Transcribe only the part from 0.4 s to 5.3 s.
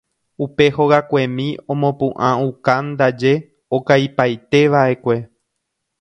Upe hogakuemi omopu'ãukándaje okaipaitéva'ekue.